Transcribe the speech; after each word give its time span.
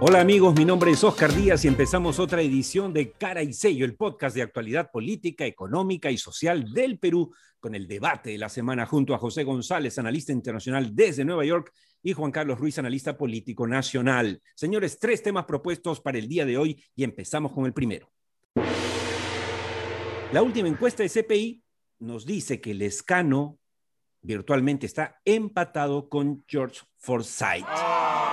Hola 0.00 0.20
amigos, 0.20 0.54
mi 0.54 0.64
nombre 0.64 0.92
es 0.92 1.02
Oscar 1.02 1.34
Díaz 1.34 1.64
y 1.64 1.68
empezamos 1.68 2.20
otra 2.20 2.40
edición 2.40 2.92
de 2.92 3.10
Cara 3.10 3.42
y 3.42 3.52
Sello, 3.52 3.84
el 3.84 3.96
podcast 3.96 4.36
de 4.36 4.42
actualidad 4.42 4.92
política, 4.92 5.44
económica 5.44 6.08
y 6.08 6.16
social 6.16 6.72
del 6.72 7.00
Perú, 7.00 7.34
con 7.58 7.74
el 7.74 7.88
debate 7.88 8.30
de 8.30 8.38
la 8.38 8.48
semana 8.48 8.86
junto 8.86 9.12
a 9.12 9.18
José 9.18 9.42
González, 9.42 9.98
analista 9.98 10.30
internacional 10.30 10.94
desde 10.94 11.24
Nueva 11.24 11.44
York, 11.44 11.72
y 12.00 12.12
Juan 12.12 12.30
Carlos 12.30 12.60
Ruiz, 12.60 12.78
analista 12.78 13.18
político 13.18 13.66
nacional. 13.66 14.40
Señores, 14.54 15.00
tres 15.00 15.20
temas 15.20 15.46
propuestos 15.46 16.00
para 16.00 16.18
el 16.18 16.28
día 16.28 16.46
de 16.46 16.56
hoy 16.56 16.80
y 16.94 17.02
empezamos 17.02 17.52
con 17.52 17.66
el 17.66 17.72
primero. 17.72 18.08
La 20.32 20.42
última 20.42 20.68
encuesta 20.68 21.02
de 21.02 21.08
CPI 21.08 21.60
nos 21.98 22.24
dice 22.24 22.60
que 22.60 22.70
el 22.70 22.82
escano 22.82 23.57
virtualmente 24.28 24.84
está 24.84 25.20
empatado 25.24 26.10
con 26.10 26.44
George 26.46 26.82
Forsyth. 26.98 27.64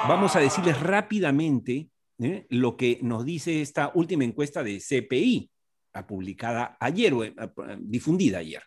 Vamos 0.09 0.35
a 0.35 0.41
decirles 0.41 0.77
rápidamente 0.81 1.89
¿eh? 2.19 2.45
lo 2.49 2.75
que 2.75 2.99
nos 3.01 3.23
dice 3.23 3.61
esta 3.61 3.91
última 3.95 4.25
encuesta 4.25 4.61
de 4.61 4.81
CPI, 4.81 5.49
publicada 6.05 6.75
ayer, 6.81 7.13
o, 7.13 7.23
eh, 7.23 7.33
difundida 7.79 8.39
ayer. 8.39 8.61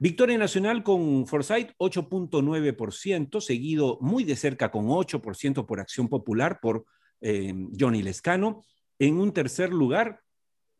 Victoria 0.00 0.36
Nacional 0.36 0.82
con 0.82 1.28
Forsyth, 1.28 1.70
8.9%, 1.78 3.40
seguido 3.40 3.98
muy 4.00 4.24
de 4.24 4.34
cerca 4.34 4.72
con 4.72 4.86
8% 4.88 5.66
por 5.66 5.78
Acción 5.78 6.08
Popular 6.08 6.58
por 6.60 6.84
eh, 7.20 7.54
Johnny 7.78 8.02
Lescano. 8.02 8.64
En 8.98 9.20
un 9.20 9.32
tercer 9.32 9.72
lugar, 9.72 10.20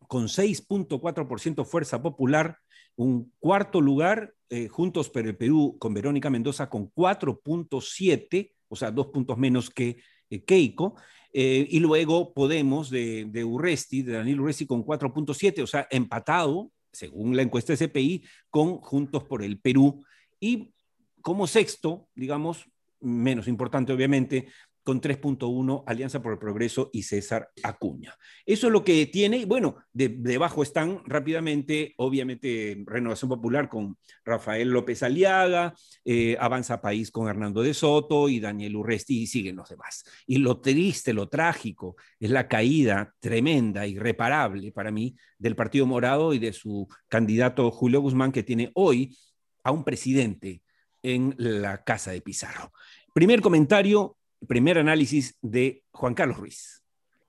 con 0.09 0.25
6.4% 0.27 1.65
Fuerza 1.65 2.03
Popular. 2.03 2.59
Un 2.97 3.33
cuarto 3.39 3.81
lugar, 3.81 4.33
Juntos 4.71 5.11
por 5.11 5.27
el 5.27 5.37
Perú 5.37 5.77
con 5.79 5.93
Verónica 5.93 6.31
Mendoza 6.31 6.69
con 6.69 6.93
4.7% 6.93 8.57
o 8.69 8.77
sea, 8.77 8.91
dos 8.91 9.09
puntos 9.09 9.37
menos 9.39 9.71
que 9.71 9.99
eh, 10.31 10.45
Keiko. 10.45 10.97
Eh, 11.33 11.67
y 11.71 11.81
luego 11.81 12.33
Podemos 12.33 12.91
de, 12.91 13.27
de 13.27 13.45
Urresti, 13.45 14.03
de 14.03 14.13
Daniel 14.13 14.41
Urresti 14.41 14.67
con 14.67 14.85
4.7, 14.85 15.63
o 15.63 15.67
sea, 15.67 15.87
empatado, 15.91 16.71
según 16.93 17.37
la 17.37 17.43
encuesta 17.43 17.75
de 17.75 17.89
CPI, 17.89 18.25
con 18.51 18.79
Juntos 18.79 19.25
por 19.25 19.43
el 19.43 19.59
Perú. 19.61 20.05
Y 20.41 20.73
como 21.21 21.47
sexto, 21.47 22.09
digamos, 22.15 22.65
menos 23.01 23.49
importante 23.49 23.93
obviamente, 23.93 24.49
con 24.87 25.01
3.1 25.01 25.83
Alianza 25.85 26.23
por 26.23 26.33
el 26.33 26.39
Progreso 26.39 26.91
y 26.93 27.03
César 27.03 27.51
Acuña. 27.65 28.15
Eso 28.47 28.69
es 28.69 28.73
lo 28.73 28.85
que 28.85 29.05
tiene. 29.07 29.45
Bueno, 29.45 29.79
debajo 29.93 30.63
están 30.63 31.03
rápidamente, 31.07 31.95
obviamente, 31.97 32.85
Renovación 32.87 33.29
Popular 33.29 33.69
con 33.69 33.99
Rafael 34.25 34.69
López 34.69 35.03
Aliaga, 35.03 35.75
eh, 36.05 36.37
Avanza 36.39 36.81
País 36.81 37.11
con 37.11 37.27
Hernando 37.27 37.63
de 37.63 37.75
Soto 37.75 38.29
y 38.29 38.39
Daniel 38.39 38.77
Urresti 38.77 39.23
y 39.23 39.27
siguen 39.27 39.57
los 39.57 39.69
demás. 39.69 40.05
Y 40.25 40.39
lo 40.39 40.61
triste, 40.61 41.13
lo 41.13 41.29
trágico, 41.29 41.97
es 42.21 42.31
la 42.31 42.47
caída 42.47 43.13
tremenda, 43.19 43.89
irreparable 43.89 44.71
para 44.71 44.93
mí, 44.93 45.17
del 45.37 45.57
Partido 45.57 45.87
Morado 45.87 46.33
y 46.33 46.39
de 46.39 46.53
su 46.53 46.87
candidato 47.09 47.73
Julio 47.73 48.01
Guzmán, 48.03 48.31
que 48.31 48.45
tiene 48.45 48.71
hoy 48.75 49.19
a 49.65 49.73
un 49.73 49.83
presidente 49.83 50.63
en 51.03 51.35
la 51.39 51.83
casa 51.83 52.13
de 52.13 52.21
Pizarro. 52.21 52.73
Primer 53.17 53.41
comentario, 53.41 54.16
primer 54.47 54.79
análisis 54.79 55.37
de 55.43 55.85
Juan 55.91 56.15
Carlos 56.15 56.39
Ruiz. 56.39 56.83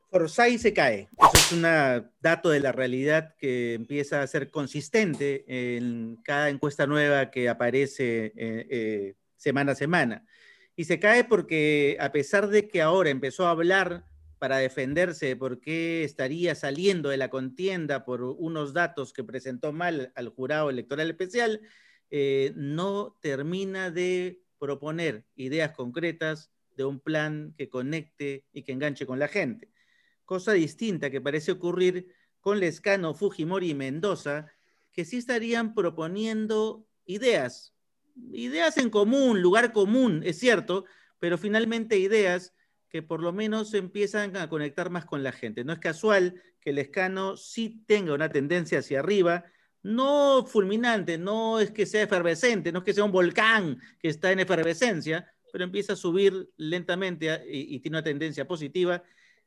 Forsyth 0.10 0.60
se 0.60 0.74
cae. 0.74 1.10
Eso 1.18 1.32
es 1.34 1.52
un 1.52 1.62
dato 2.22 2.50
de 2.50 2.60
la 2.60 2.72
realidad 2.72 3.36
que 3.38 3.74
empieza 3.74 4.22
a 4.22 4.28
ser 4.28 4.50
consistente 4.52 5.44
en 5.78 6.18
cada 6.24 6.50
encuesta 6.50 6.88
nueva 6.88 7.30
que 7.30 7.50
aparece 7.50 8.34
eh, 8.36 8.68
eh, 8.70 9.16
semana 9.36 9.74
a 9.74 9.76
semana. 9.76 10.26
Y 10.76 10.86
se 10.86 11.00
cae 11.00 11.24
porque 11.24 11.98
a 12.00 12.12
pesar 12.12 12.48
de 12.48 12.68
que 12.68 12.82
ahora 12.82 13.10
empezó 13.10 13.48
a 13.48 13.52
hablar 13.52 14.06
para 14.40 14.58
defenderse 14.58 15.26
de 15.26 15.36
por 15.36 15.60
qué 15.60 16.04
estaría 16.04 16.56
saliendo 16.56 17.10
de 17.10 17.18
la 17.18 17.30
contienda 17.30 18.06
por 18.06 18.22
unos 18.22 18.74
datos 18.74 19.12
que 19.12 19.24
presentó 19.24 19.74
mal 19.74 20.12
al 20.16 20.30
jurado 20.30 20.70
electoral 20.70 21.10
especial, 21.10 21.62
eh, 22.12 22.54
no 22.56 23.18
termina 23.22 23.92
de 23.92 24.42
proponer 24.60 25.26
ideas 25.36 25.72
concretas 25.72 26.52
de 26.78 26.86
un 26.86 27.00
plan 27.00 27.54
que 27.58 27.68
conecte 27.68 28.46
y 28.54 28.64
que 28.64 28.72
enganche 28.72 29.06
con 29.06 29.20
la 29.20 29.28
gente. 29.28 29.72
Cosa 30.24 30.54
distinta 30.54 31.10
que 31.10 31.20
parece 31.20 31.52
ocurrir 31.52 32.08
con 32.40 32.60
Lescano, 32.60 33.14
Fujimori 33.14 33.72
y 33.72 33.76
Mendoza, 33.76 34.52
que 34.94 35.04
sí 35.04 35.18
estarían 35.18 35.74
proponiendo 35.74 36.88
ideas, 37.06 37.74
ideas 38.32 38.78
en 38.78 38.90
común, 38.90 39.42
lugar 39.42 39.74
común, 39.74 40.22
es 40.24 40.40
cierto, 40.40 40.86
pero 41.20 41.38
finalmente 41.38 41.98
ideas 41.98 42.54
que 42.90 43.02
por 43.02 43.22
lo 43.22 43.34
menos 43.34 43.74
empiezan 43.74 44.38
a 44.38 44.48
conectar 44.48 44.90
más 44.90 45.06
con 45.06 45.24
la 45.24 45.32
gente. 45.32 45.64
No 45.64 45.74
es 45.74 45.80
casual 45.80 46.42
que 46.62 46.74
Lescano 46.74 47.38
sí 47.38 47.84
tenga 47.86 48.14
una 48.14 48.30
tendencia 48.30 48.80
hacia 48.80 49.00
arriba, 49.00 49.46
no 49.82 50.46
fulminante, 50.46 51.18
no 51.18 51.60
es 51.60 51.72
que 51.72 51.86
sea 51.86 52.04
efervescente, 52.04 52.72
no 52.72 52.80
es 52.80 52.86
que 52.86 52.94
sea 52.94 53.04
un 53.04 53.12
volcán 53.12 53.80
que 54.00 54.10
está 54.10 54.32
en 54.32 54.40
efervescencia, 54.40 55.32
pero 55.52 55.64
empieza 55.64 55.94
a 55.94 55.98
subir 55.98 56.50
lentamente 56.58 57.32
ah, 57.32 57.42
y, 57.48 57.80
tiene 57.80 57.98
una 57.98 58.04
tendencia 58.04 58.48
positiva. 58.48 59.04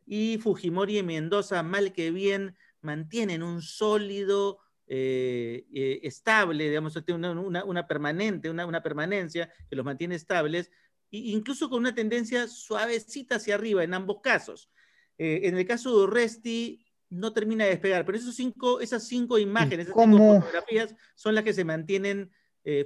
Y 0.06 0.38
Fujimori 0.38 0.98
y 0.98 1.02
Mendoza, 1.02 1.62
mal 1.62 1.92
que 1.92 2.10
bien, 2.10 2.56
mantienen 2.80 3.42
un 3.42 3.62
sólido, 3.62 4.58
eh, 4.92 5.66
eh, 5.72 6.00
estable, 6.02 6.68
digamos, 6.68 6.96
una, 7.08 7.64
una, 7.64 7.86
permanente, 7.86 8.50
una, 8.50 8.66
una, 8.66 8.82
permanencia 8.82 9.48
que 9.68 9.76
los 9.76 9.84
mantiene 9.84 10.16
estables, 10.16 10.72
e 11.12 11.18
incluso 11.18 11.70
con 11.70 11.78
una 11.78 11.94
tendencia 11.94 12.48
suavecita 12.48 13.36
hacia 13.36 13.54
arriba 13.54 13.84
en 13.84 13.94
ambos 13.94 14.20
casos. 14.20 14.68
Eh, 15.16 15.42
en 15.44 15.56
el 15.56 15.64
caso 15.64 15.90
de 15.90 16.04
Urresti, 16.04 16.84
no 17.08 17.32
termina 17.32 17.64
de 17.64 17.70
despegar, 17.70 18.04
pero 18.04 18.18
esos 18.18 18.34
cinco, 18.34 18.80
esas 18.80 19.06
cinco 19.06 19.38
imágenes, 19.38 19.86
esas 19.86 20.02
cinco 20.02 20.40
fotografías 20.40 20.96
son 21.14 21.36
las 21.36 21.44
que 21.44 21.52
se 21.52 21.64
mantienen 21.64 22.32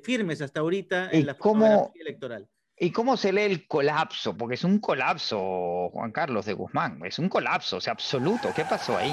firmes 0.03 0.41
hasta 0.41 0.61
ahorita 0.61 1.11
en 1.11 1.27
la 1.27 1.35
fotografía 1.35 2.03
electoral. 2.03 2.49
¿Y 2.77 2.91
cómo 2.91 3.17
se 3.17 3.33
lee 3.33 3.43
el 3.43 3.69
colapso? 3.69 4.37
Porque 4.37 4.57
es 4.57 4.65
un 4.65 4.81
colapso, 4.81 5.91
Juan 5.93 6.11
Carlos 6.11 6.45
de 6.47 6.55
Guzmán, 6.55 7.01
es 7.05 7.21
un 7.21 7.29
colapso, 7.29 7.77
o 7.77 7.81
sea, 7.81 7.93
absoluto. 7.93 8.49
¿Qué 8.55 8.65
pasó 8.65 8.97
ahí? 8.97 9.13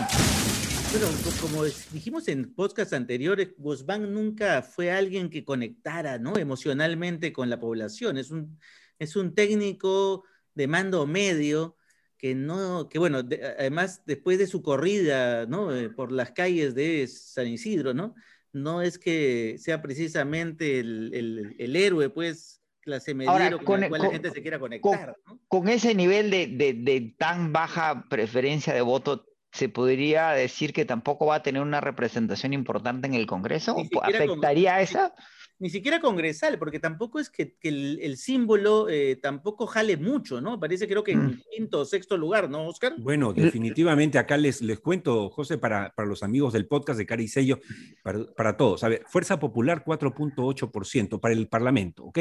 Bueno, 0.91 1.07
como 1.39 1.63
dijimos 1.63 2.27
en 2.27 2.55
podcast 2.55 2.91
anteriores, 2.93 3.53
Guzmán 3.57 4.11
nunca 4.11 4.63
fue 4.63 4.91
alguien 4.91 5.29
que 5.29 5.45
conectara 5.45 6.17
¿no? 6.17 6.37
emocionalmente 6.37 7.31
con 7.31 7.51
la 7.51 7.59
población. 7.59 8.17
Es 8.17 8.31
un, 8.31 8.59
es 8.97 9.15
un 9.15 9.35
técnico 9.35 10.23
de 10.55 10.67
mando 10.67 11.05
medio 11.05 11.77
que 12.17 12.33
no, 12.33 12.89
que 12.89 12.97
bueno, 12.97 13.19
además 13.19 14.01
después 14.05 14.39
de 14.39 14.47
su 14.47 14.63
corrida 14.63 15.45
¿no? 15.45 15.75
Eh, 15.75 15.89
por 15.89 16.11
las 16.11 16.31
calles 16.31 16.73
de 16.73 17.07
San 17.07 17.47
Isidro, 17.47 17.93
¿no? 17.93 18.15
No 18.53 18.81
es 18.81 18.97
que 18.97 19.57
sea 19.59 19.83
precisamente 19.83 20.79
el, 20.79 21.11
el, 21.13 21.55
el 21.59 21.75
héroe, 21.75 22.09
pues, 22.09 22.60
clase 22.81 23.13
media 23.13 23.57
con, 23.63 23.79
la 23.81 23.89
cual 23.89 24.01
la 24.01 24.11
gente 24.11 24.31
se 24.31 24.41
quiera 24.41 24.59
conectar. 24.59 25.15
Con, 25.47 25.69
ese 25.69 25.95
nivel 25.95 26.29
de, 26.31 26.47
de, 26.47 27.15
tan 27.17 27.53
baja 27.53 28.05
preferencia 28.09 28.73
de 28.73 28.81
voto, 28.81 29.25
¿se 29.51 29.69
podría 29.69 30.31
decir 30.31 30.73
que 30.73 30.85
tampoco 30.85 31.27
va 31.27 31.35
a 31.35 31.43
tener 31.43 31.61
una 31.61 31.81
representación 31.81 32.53
importante 32.53 33.07
en 33.07 33.13
el 33.13 33.25
Congreso? 33.27 33.75
¿Afectaría 34.01 34.75
a 34.75 34.81
esa? 34.81 35.13
Ni 35.61 35.69
siquiera 35.69 36.01
congresal, 36.01 36.57
porque 36.57 36.79
tampoco 36.79 37.19
es 37.19 37.29
que, 37.29 37.55
el, 37.61 38.17
símbolo 38.17 38.89
eh, 38.89 39.15
tampoco 39.21 39.67
jale 39.67 39.95
mucho, 39.95 40.41
¿no? 40.41 40.59
Parece 40.59 40.87
creo 40.87 41.03
que 41.03 41.11
en 41.11 41.25
mm. 41.25 41.41
quinto 41.51 41.81
o 41.81 41.85
sexto 41.85 42.17
lugar, 42.17 42.49
¿no, 42.49 42.65
Oscar? 42.65 42.95
Bueno, 42.97 43.31
definitivamente 43.31 44.17
acá 44.17 44.37
les, 44.37 44.63
les 44.63 44.79
cuento, 44.79 45.29
José, 45.29 45.59
para, 45.59 45.93
para 45.95 46.07
los 46.07 46.23
amigos 46.23 46.53
del 46.53 46.65
podcast 46.65 46.97
de 46.97 47.05
Cara 47.05 47.21
y 47.21 47.27
Sello, 47.27 47.59
para, 48.01 48.25
para 48.35 48.57
todos. 48.57 48.83
A 48.83 48.89
ver, 48.89 49.03
Fuerza 49.05 49.39
Popular 49.39 49.83
4.8% 49.85 51.19
para 51.19 51.35
el 51.35 51.47
Parlamento, 51.47 52.05
¿ok? 52.05 52.17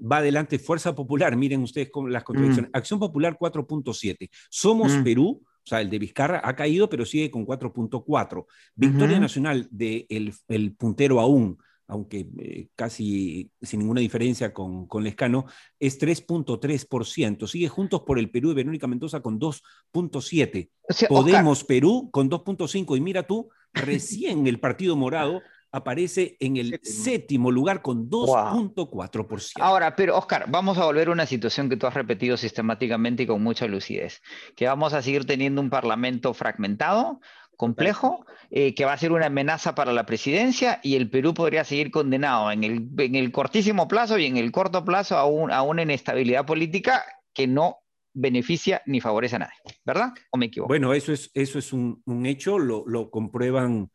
Va 0.00 0.18
adelante 0.18 0.60
Fuerza 0.60 0.94
Popular, 0.94 1.36
miren 1.36 1.62
ustedes 1.62 1.90
con 1.90 2.12
las 2.12 2.22
contradicciones. 2.22 2.70
Mm. 2.70 2.76
Acción 2.76 3.00
Popular 3.00 3.36
4.7. 3.36 4.30
Somos 4.48 4.96
mm. 4.96 5.02
Perú 5.02 5.42
o 5.44 5.68
sea, 5.68 5.80
el 5.80 5.90
de 5.90 5.98
Vizcarra 5.98 6.40
ha 6.44 6.54
caído, 6.54 6.88
pero 6.88 7.04
sigue 7.04 7.28
con 7.28 7.44
4.4. 7.44 8.46
Victoria 8.76 9.18
Nacional 9.18 9.66
de 9.72 10.06
el, 10.08 10.32
el, 10.46 10.76
puntero 10.76 11.18
aún, 11.18 11.58
aunque 11.88 12.28
eh, 12.38 12.68
casi 12.74 13.50
sin 13.62 13.80
ninguna 13.80 14.00
diferencia 14.00 14.52
con, 14.52 14.86
con 14.86 15.04
Lescano, 15.04 15.46
es 15.78 16.00
3.3%. 16.00 17.46
Sigue 17.46 17.68
Juntos 17.68 18.02
por 18.02 18.18
el 18.18 18.30
Perú 18.30 18.50
de 18.50 18.56
Verónica 18.56 18.86
Mendoza 18.86 19.20
con 19.20 19.38
2.7%. 19.38 20.70
Podemos 21.08 21.64
Perú 21.64 22.10
con 22.10 22.30
2.5%. 22.30 22.96
Y 22.96 23.00
mira 23.00 23.24
tú, 23.24 23.48
recién 23.72 24.46
el 24.46 24.60
Partido 24.60 24.96
Morado 24.96 25.42
aparece 25.72 26.36
en 26.40 26.56
el 26.56 26.80
séptimo, 26.82 27.50
lugar 27.50 27.82
con 27.82 28.08
2.4%. 28.08 29.52
Ahora, 29.60 29.94
pero 29.94 30.16
Oscar, 30.16 30.46
vamos 30.48 30.78
a 30.78 30.84
volver 30.84 31.08
a 31.08 31.12
una 31.12 31.26
situación 31.26 31.68
que 31.68 31.76
tú 31.76 31.86
has 31.86 31.94
repetido 31.94 32.36
sistemáticamente 32.36 33.24
y 33.24 33.26
con 33.26 33.42
mucha 33.42 33.66
lucidez, 33.66 34.22
que 34.56 34.66
vamos 34.66 34.94
a 34.94 35.02
seguir 35.02 35.26
teniendo 35.26 35.60
un 35.60 35.70
parlamento 35.70 36.32
fragmentado, 36.34 37.20
complejo, 37.56 38.26
eh, 38.50 38.74
que 38.74 38.84
va 38.84 38.92
a 38.92 38.98
ser 38.98 39.12
una 39.12 39.26
amenaza 39.26 39.74
para 39.74 39.92
la 39.92 40.06
presidencia 40.06 40.80
y 40.82 40.96
el 40.96 41.10
Perú 41.10 41.34
podría 41.34 41.64
seguir 41.64 41.90
condenado 41.90 42.50
en 42.52 42.64
el, 42.64 42.88
en 42.98 43.14
el 43.14 43.32
cortísimo 43.32 43.88
plazo 43.88 44.18
y 44.18 44.26
en 44.26 44.36
el 44.36 44.52
corto 44.52 44.84
plazo 44.84 45.16
a, 45.16 45.22
a 45.22 45.62
una 45.62 45.82
inestabilidad 45.82 46.46
política 46.46 47.04
que 47.32 47.46
no 47.46 47.78
beneficia 48.16 48.82
ni 48.86 49.00
favorece 49.00 49.36
a 49.36 49.40
nadie, 49.40 49.58
¿verdad? 49.84 50.12
¿O 50.30 50.38
me 50.38 50.46
equivoco? 50.46 50.68
Bueno, 50.68 50.94
eso 50.94 51.12
es, 51.12 51.30
eso 51.34 51.58
es 51.58 51.72
un, 51.72 52.02
hecho, 52.24 52.58
lo, 52.58 52.84
lo 52.86 53.10
comprueban, 53.10 53.90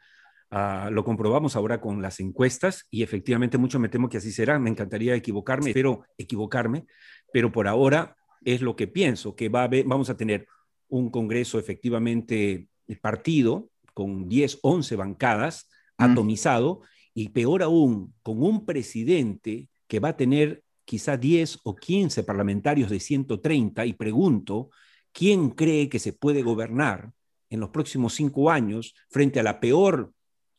ah, 0.52 0.90
lo 0.92 1.04
comprobamos 1.04 1.56
ahora 1.56 1.82
con 1.82 2.02
las 2.02 2.20
encuestas 2.20 2.86
y 2.92 3.02
efectivamente 3.02 3.58
mucho 3.58 3.80
me 3.80 3.90
temo 3.90 4.10
que 4.10 4.18
así 4.18 4.32
será. 4.32 4.60
Me 4.60 4.70
encantaría 4.70 5.16
equivocarme, 5.16 5.72
espero 5.72 6.04
equivocarme, 6.18 6.86
pero 7.34 7.52
por 7.52 7.68
ahora 7.68 8.16
es 8.46 8.62
lo 8.62 8.76
que 8.76 8.88
pienso, 8.88 9.36
que 9.36 9.50
va 9.50 9.64
a 9.64 9.70
vamos 9.86 10.10
a 10.12 10.18
tener 10.18 10.48
un 10.88 11.10
Congreso 11.10 11.58
efectivamente 11.58 12.68
partido 13.00 13.70
con 13.94 14.30
10, 14.30 14.60
11 14.62 14.96
bancadas, 14.96 15.70
atomizado, 15.98 16.82
y 17.14 17.30
peor 17.30 17.62
aún, 17.64 18.14
con 18.24 18.42
un 18.42 18.66
presidente 18.66 19.68
que 19.88 20.00
va 20.00 20.10
a 20.10 20.18
tener 20.18 20.64
quizá 20.86 21.18
10 21.18 21.60
o 21.64 21.76
15 21.76 22.24
parlamentarios 22.24 22.90
de 22.90 23.00
130, 23.00 23.86
y 23.86 23.94
pregunto, 23.94 24.70
¿quién 25.12 25.50
cree 25.50 25.90
que 25.90 26.00
se 26.00 26.14
puede 26.14 26.42
gobernar 26.42 27.12
en 27.50 27.60
los 27.60 27.70
próximos 27.70 28.14
cinco 28.14 28.50
años 28.50 28.96
frente 29.10 29.40
a 29.40 29.44
la 29.44 29.60
peor 29.60 30.14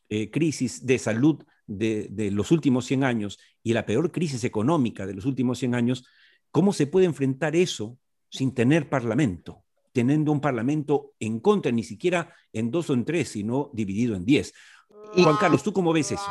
eh, 0.09 0.29
crisis 0.29 0.85
de 0.85 0.99
salud 0.99 1.43
de, 1.65 2.07
de, 2.11 2.29
los 2.29 2.51
últimos 2.51 2.85
100 2.85 3.03
años 3.03 3.39
y 3.63 3.73
la 3.73 3.85
peor 3.85 4.11
crisis 4.11 4.43
económica 4.43 5.07
de 5.07 5.15
los 5.15 5.25
últimos 5.25 5.59
100 5.59 5.75
años? 5.75 6.05
¿Cómo 6.51 6.71
se 6.71 6.85
puede 6.85 7.07
enfrentar 7.07 7.55
eso 7.55 7.97
sin 8.29 8.53
tener 8.53 8.89
parlamento? 8.89 9.62
Teniendo 9.93 10.31
un 10.31 10.41
parlamento 10.41 11.13
en 11.19 11.39
contra, 11.39 11.71
ni 11.71 11.83
siquiera 11.83 12.35
en 12.51 12.71
dos 12.71 12.89
o 12.89 12.93
en 12.93 13.05
tres, 13.05 13.29
sino 13.29 13.69
dividido 13.73 14.15
en 14.15 14.25
diez. 14.25 14.53
Juan 15.13 15.37
Carlos, 15.39 15.63
¿tú 15.63 15.71
cómo 15.71 15.93
ves 15.93 16.11
eso? 16.11 16.25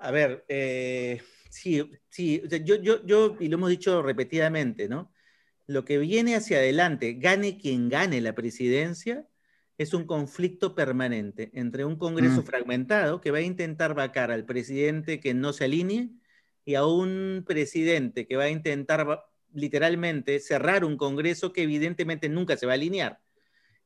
A 0.00 0.10
ver, 0.12 0.44
eh, 0.48 1.20
sí, 1.50 1.90
sí, 2.08 2.42
yo, 2.64 2.76
yo, 2.76 3.04
yo, 3.04 3.36
y 3.40 3.48
lo 3.48 3.56
hemos 3.56 3.70
dicho 3.70 4.02
repetidamente, 4.02 4.88
¿no? 4.88 5.10
Lo 5.66 5.84
que 5.84 5.98
viene 5.98 6.36
hacia 6.36 6.58
adelante, 6.58 7.14
gane 7.14 7.58
quien 7.58 7.88
gane 7.88 8.20
la 8.20 8.34
presidencia, 8.34 9.26
es 9.78 9.94
un 9.94 10.06
conflicto 10.06 10.74
permanente 10.74 11.50
entre 11.54 11.84
un 11.84 11.96
Congreso 11.96 12.42
mm. 12.42 12.44
fragmentado 12.44 13.20
que 13.20 13.30
va 13.30 13.38
a 13.38 13.42
intentar 13.42 13.94
vacar 13.94 14.30
al 14.30 14.44
presidente 14.44 15.20
que 15.20 15.34
no 15.34 15.52
se 15.52 15.64
alinee 15.64 16.10
y 16.64 16.74
a 16.74 16.86
un 16.86 17.44
presidente 17.46 18.26
que 18.26 18.36
va 18.36 18.44
a 18.44 18.50
intentar 18.50 19.24
literalmente 19.52 20.40
cerrar 20.40 20.84
un 20.84 20.96
Congreso 20.96 21.52
que 21.52 21.62
evidentemente 21.62 22.28
nunca 22.28 22.56
se 22.56 22.66
va 22.66 22.72
a 22.72 22.74
alinear. 22.74 23.20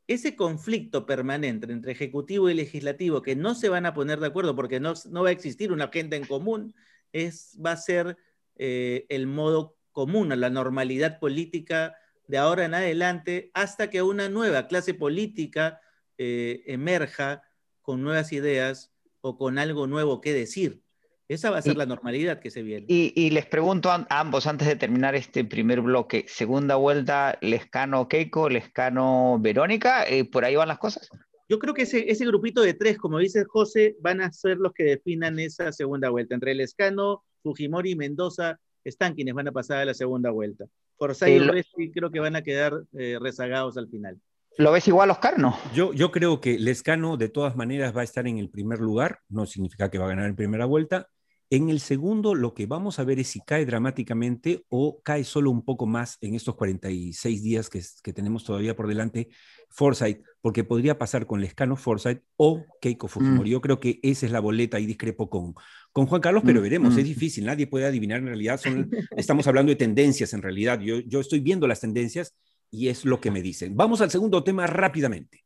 Ese 0.07 0.35
conflicto 0.35 1.07
permanente 1.07 1.73
entre 1.73 1.93
Ejecutivo 1.93 2.51
y 2.51 2.55
Legislativo 2.55 3.23
que 3.23 3.37
no 3.37 3.55
se 3.55 3.69
van 3.69 3.87
a 3.87 3.95
poner 3.95 4.19
de 4.19 4.27
acuerdo 4.27 4.57
porque 4.57 4.81
no, 4.81 4.95
no 5.11 5.23
va 5.23 5.29
a 5.29 5.33
existir 5.33 5.71
una 5.71 5.85
agenda 5.85 6.17
en 6.17 6.27
común, 6.27 6.75
es, 7.12 7.57
va 7.65 7.73
a 7.73 7.77
ser 7.77 8.17
eh, 8.57 9.07
el 9.09 9.27
modo 9.27 9.77
común, 9.93 10.29
la 10.39 10.51
normalidad 10.51 11.19
política 11.19 11.97
de 12.27 12.39
ahora 12.39 12.65
en 12.65 12.75
adelante, 12.75 13.51
hasta 13.55 13.91
que 13.91 14.03
una 14.03 14.29
nueva 14.29 14.69
clase 14.69 14.95
política 14.95 15.81
eh, 16.19 16.62
emerja 16.67 17.43
con 17.83 18.03
nuevas 18.03 18.33
ideas 18.33 18.93
o 19.21 19.37
con 19.37 19.59
algo 19.59 19.87
nuevo 19.87 20.21
que 20.21 20.33
decir. 20.33 20.83
Esa 21.31 21.49
va 21.53 21.59
a 21.59 21.62
ser 21.62 21.77
la 21.77 21.87
normalidad 21.87 22.41
que 22.41 22.50
se 22.50 22.61
viene. 22.61 22.87
Y, 22.88 23.31
les 23.31 23.47
pregunto 23.47 23.88
a, 23.88 24.05
ambos, 24.11 24.49
antes 24.49 24.67
de 24.67 24.75
terminar 24.75 25.15
este 25.15 25.44
primer 25.44 25.81
bloque, 25.81 26.25
segunda 26.27 26.75
vuelta, 26.75 27.38
Lescano 27.41 28.09
Keiko, 28.09 28.49
Lescano 28.49 29.38
Verónica, 29.41 30.03
eh, 30.09 30.25
¿por 30.25 30.44
ahí 30.44 30.56
van 30.56 30.67
las 30.67 30.81
cosas? 30.81 31.09
Yo 31.49 31.61
creo 31.61 31.73
que 31.73 31.82
ese, 31.82 32.11
ese 32.11 32.27
grupito 32.27 32.62
de 32.62 32.75
tres, 32.75 32.99
como 32.99 33.19
dice 33.19 33.44
José, 33.44 33.94
van 34.00 34.21
a 34.21 34.32
ser 34.32 34.56
los 34.56 34.73
que 34.73 34.82
definan 34.82 35.38
esa 35.38 35.71
segunda 35.71 36.11
vuelta. 36.11 36.35
Entre 36.35 36.53
Lescano, 36.53 37.23
Fujimori 37.44 37.93
y 37.93 37.97
Mendoza 37.97 38.59
están 38.83 39.15
quienes 39.15 39.35
van 39.35 39.47
a 39.47 39.53
pasar 39.53 39.79
a 39.79 39.85
la 39.85 39.94
segunda 39.94 40.33
vuelta. 40.33 40.65
Por 40.97 41.15
y 41.29 41.93
creo 41.93 42.11
que 42.11 42.19
van 42.19 42.35
a 42.35 42.43
quedar 42.43 42.83
eh, 42.99 43.19
rezagados 43.21 43.76
al 43.76 43.88
final. 43.88 44.21
¿Lo 44.59 44.73
ves 44.73 44.88
igual, 44.88 45.11
Oscar? 45.11 45.38
No. 45.38 45.56
Yo, 45.73 45.93
yo 45.93 46.11
creo 46.11 46.41
que 46.41 46.59
Lescano 46.59 47.17
de 47.17 47.29
todas 47.29 47.55
maneras 47.55 47.97
va 47.97 48.00
a 48.00 48.05
estar 48.05 48.26
en 48.26 48.38
el 48.38 48.50
primer 48.50 48.81
lugar, 48.81 49.21
no 49.29 49.47
significa 49.47 49.93
que 49.93 49.99
va 49.99 50.06
a 50.06 50.09
ganar 50.09 50.29
en 50.29 50.35
primera 50.35 50.65
vuelta, 50.65 51.09
en 51.52 51.69
el 51.69 51.81
segundo, 51.81 52.37
lo 52.37 52.55
que 52.55 52.67
vamos 52.67 53.00
a 53.00 53.05
ver 53.05 53.19
es 53.19 53.26
si 53.26 53.41
cae 53.41 53.67
dramáticamente 53.67 54.64
o 54.69 55.00
cae 55.02 55.25
solo 55.25 55.50
un 55.50 55.64
poco 55.64 55.85
más 55.85 56.17
en 56.20 56.37
estos 56.37 56.55
46 56.55 57.43
días 57.43 57.69
que, 57.69 57.82
tenemos 58.12 58.44
todavía 58.44 58.76
por 58.76 58.87
delante 58.87 59.31
Forsyth, 59.69 60.23
porque 60.41 60.62
podría 60.62 60.97
pasar 60.97 61.26
con 61.26 61.41
Lescano 61.41 61.75
Forsyth 61.75 62.23
o 62.37 62.64
Keiko 62.81 63.08
Fujimori. 63.08 63.50
Mm. 63.50 63.52
Yo 63.52 63.61
creo 63.61 63.81
que 63.81 63.99
esa 64.05 64.26
es 64.26 64.32
la 64.32 64.38
boleta 64.38 64.79
y 64.79 64.87
discrepo 64.87 65.29
con, 65.29 65.55
con 65.91 66.06
Juan 66.06 66.20
Carlos, 66.20 66.44
pero 66.47 66.61
mm, 66.61 66.62
veremos, 66.62 66.97
es 66.97 67.02
mm. 67.02 67.08
difícil, 67.08 67.44
nadie 67.44 67.67
puede 67.67 67.87
adivinar 67.87 68.20
en 68.20 68.26
realidad, 68.26 68.61
estamos 69.17 69.44
hablando 69.49 69.70
de 69.70 69.76
tendencias 69.76 70.32
en 70.32 70.43
realidad, 70.43 70.79
yo, 70.79 71.00
yo 71.00 71.19
estoy 71.19 71.41
viendo 71.41 71.67
las 71.67 71.81
tendencias 71.81 72.37
y 72.70 72.88
es 72.88 73.05
lo 73.05 73.20
que 73.20 73.32
me 73.32 73.43
dicen. 73.43 73.76
Vamos 73.76 74.00
al 74.00 74.12
segundo 74.12 74.44
tema 74.44 74.69
rápidamente. 74.69 75.43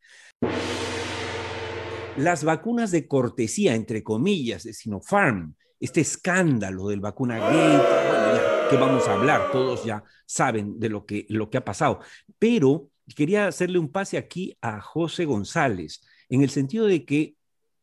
Las 2.19 2.45
vacunas 2.45 2.91
de 2.91 3.09
cortesía, 3.09 3.75
entre 3.75 4.03
comillas, 4.03 4.65
de 4.65 4.75
Sinopharm, 4.75 5.55
este 5.81 6.01
escándalo 6.01 6.89
del 6.89 7.01
vacuna 7.01 7.39
gate, 7.39 8.71
que 8.71 8.77
vamos 8.77 9.07
a 9.09 9.15
hablar, 9.15 9.51
todos 9.53 9.85
ya 9.85 10.03
saben 10.27 10.79
de 10.81 10.89
lo 10.89 11.05
que, 11.05 11.27
lo 11.29 11.51
que 11.51 11.59
ha 11.59 11.65
pasado. 11.65 12.01
Pero 12.39 12.89
quería 13.15 13.47
hacerle 13.47 13.79
un 13.79 13.91
pase 13.91 14.17
aquí 14.17 14.57
a 14.61 14.81
José 14.81 15.25
González, 15.25 16.03
en 16.29 16.43
el 16.43 16.51
sentido 16.51 16.87
de 16.87 17.05
que, 17.05 17.37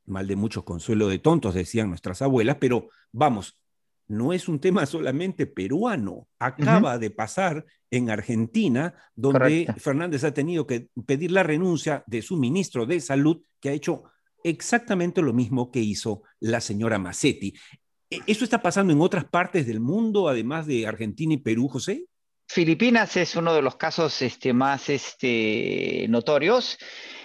mal 0.05 0.27
de 0.27 0.35
mucho 0.35 0.65
consuelo 0.65 1.07
de 1.07 1.19
tontos, 1.19 1.53
decían 1.53 1.89
nuestras 1.89 2.21
abuelas, 2.21 2.57
pero 2.59 2.89
vamos, 3.11 3.61
no 4.11 4.33
es 4.33 4.49
un 4.49 4.59
tema 4.59 4.85
solamente 4.85 5.45
peruano. 5.47 6.27
Acaba 6.37 6.97
de 6.97 7.11
pasar 7.11 7.65
en 7.89 8.09
Argentina, 8.09 8.93
donde 9.15 9.73
Fernández 9.77 10.25
ha 10.25 10.33
tenido 10.33 10.67
que 10.67 10.89
pedir 11.05 11.31
la 11.31 11.43
renuncia 11.43 12.03
de 12.07 12.21
su 12.21 12.35
ministro 12.37 12.85
de 12.85 12.99
Salud, 12.99 13.41
que 13.61 13.69
ha 13.69 13.73
hecho 13.73 14.03
exactamente 14.43 15.21
lo 15.21 15.31
mismo 15.31 15.71
que 15.71 15.79
hizo 15.79 16.23
la 16.41 16.59
señora 16.59 16.99
Massetti. 16.99 17.53
¿E-, 18.11 18.21
¿Eso 18.27 18.43
está 18.43 18.61
pasando 18.61 18.93
en 18.93 19.01
otras 19.01 19.25
partes 19.25 19.65
del 19.65 19.79
mundo, 19.79 20.27
además 20.27 20.67
de 20.67 20.85
Argentina 20.85 21.33
y 21.33 21.37
Perú, 21.37 21.67
José? 21.67 22.05
Filipinas 22.47 23.15
es 23.15 23.37
uno 23.37 23.53
de 23.53 23.61
los 23.61 23.77
casos 23.77 24.21
este, 24.21 24.51
más 24.51 24.89
este, 24.89 26.05
notorios. 26.09 26.77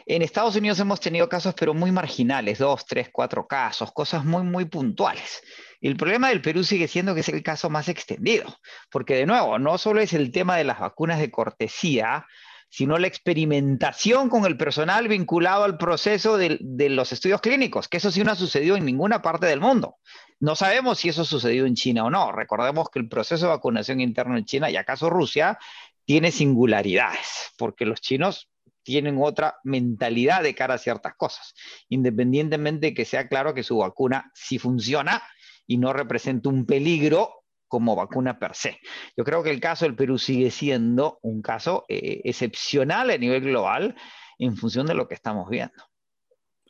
En 0.07 0.23
Estados 0.23 0.55
Unidos 0.55 0.79
hemos 0.79 1.01
tenido 1.01 1.29
casos, 1.29 1.53
pero 1.59 1.75
muy 1.75 1.91
marginales, 1.91 2.59
dos, 2.59 2.87
tres, 2.87 3.09
cuatro 3.13 3.49
casos, 3.49 3.91
cosas 3.93 4.25
muy, 4.25 4.45
muy 4.45 4.67
puntuales. 4.67 5.43
El 5.81 5.97
problema 5.97 6.29
del 6.29 6.41
Perú 6.41 6.63
sigue 6.63 6.87
siendo 6.87 7.13
que 7.13 7.21
es 7.21 7.29
el 7.29 7.43
caso 7.43 7.69
más 7.69 7.89
extendido, 7.89 8.57
porque 8.89 9.17
de 9.17 9.27
nuevo, 9.27 9.59
no 9.59 9.79
solo 9.79 10.01
es 10.01 10.13
el 10.13 10.31
tema 10.31 10.57
de 10.57 10.63
las 10.63 10.79
vacunas 10.79 11.19
de 11.19 11.33
cortesía, 11.33 12.25
sino 12.69 12.99
la 12.99 13.07
experimentación 13.07 14.29
con 14.29 14.45
el 14.45 14.57
personal 14.57 15.09
vinculado 15.09 15.65
al 15.65 15.79
proceso 15.79 16.37
de, 16.37 16.59
los 16.91 17.13
estudios 17.13 17.41
clínicos, 17.41 17.89
que 17.89 17.97
eso 17.97 18.11
sí 18.11 18.23
no 18.23 18.33
ha 18.33 18.37
sucedido 18.37 18.77
en 18.77 18.85
ninguna 18.85 19.23
parte 19.23 19.47
del 19.47 19.61
mundo. 19.61 19.97
No 20.39 20.55
sabemos 20.55 20.99
si 20.99 21.09
eso 21.09 21.25
sucedió 21.25 21.67
en 21.67 21.75
China 21.75 22.05
o 22.05 22.11
no. 22.11 22.33
Recordemos 22.33 22.91
que 22.91 22.99
el 22.99 23.09
proceso 23.09 23.47
de 23.47 23.53
vacunación 23.53 24.01
interno 24.01 24.37
en 24.37 24.45
China, 24.45 24.71
y 24.71 24.77
acaso 24.77 25.09
Rusia, 25.09 25.59
tiene 26.05 26.31
singularidades, 26.31 27.53
porque 27.57 27.87
los 27.87 28.01
chinos 28.01 28.51
tienen 28.83 29.19
otra 29.21 29.57
mentalidad 29.65 30.43
de 30.43 30.55
cara 30.55 30.75
a 30.75 30.79
ciertas 30.79 31.15
cosas, 31.17 31.55
independientemente 31.89 32.89
de 32.89 32.95
que 32.95 33.05
sea 33.05 33.29
claro 33.29 33.53
que 33.53 33.65
su 33.65 33.79
vacuna 33.79 34.31
sí 34.35 34.59
funciona 34.61 35.23
y 35.67 35.79
no 35.79 35.93
representa 35.93 36.49
un 36.49 36.67
peligro 36.67 37.43
como 37.67 37.97
vacuna 37.97 38.39
per 38.39 38.55
se. 38.55 38.79
Yo 39.17 39.25
creo 39.25 39.43
que 39.43 39.51
el 39.51 39.59
caso 39.59 39.85
del 39.85 39.97
Perú 39.97 40.19
sigue 40.19 40.53
siendo 40.53 41.19
un 41.23 41.43
caso 41.43 41.85
eh, 41.89 42.21
excepcional 42.25 43.11
a 43.11 43.19
nivel 43.19 43.43
global 43.43 43.97
en 44.39 44.57
función 44.57 44.87
de 44.87 44.95
lo 44.95 45.09
que 45.09 45.15
estamos 45.15 45.49
viendo. 45.51 45.83